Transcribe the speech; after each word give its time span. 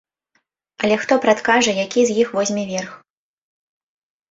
Але 0.87 0.95
хто 1.01 1.13
прадкажа, 1.25 1.71
які 1.83 2.01
з 2.09 2.17
іх 2.25 2.33
возьме 2.39 2.65
верх? 2.73 2.91